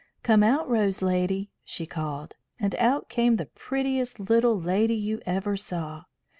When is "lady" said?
1.03-1.51, 4.59-4.95